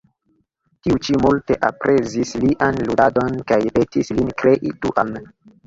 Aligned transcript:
Tiu 0.87 0.95
ĉi 1.07 1.17
multe 1.25 1.57
aprezis 1.69 2.33
lian 2.45 2.81
ludadon 2.89 3.39
kaj 3.55 3.61
petis 3.79 4.13
lin 4.19 4.35
krei 4.43 4.77
Duan. 4.83 5.17